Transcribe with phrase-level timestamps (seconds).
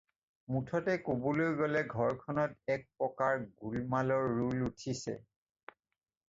[0.53, 5.15] মুঠতে ক'বলৈ গ'লে ঘৰখনত এক প্ৰকাৰ গোলমালৰ ৰোল উঠিছে।